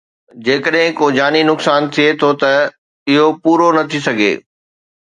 جيڪڏهن 0.45 0.87
ڪو 1.01 1.05
جاني 1.17 1.41
نقصان 1.51 1.81
ٿئي 1.93 2.07
ٿو 2.19 2.29
ته 2.41 2.51
اهو 3.11 3.25
پورو 3.43 3.67
نه 3.77 3.83
ٿي 3.89 3.99
سگهي 4.07 4.31